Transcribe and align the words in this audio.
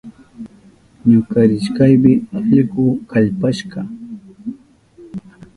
Ñuka 1.09 1.37
rishpayni 1.49 2.11
allkuka 2.37 2.93
kallpashka. 3.11 3.79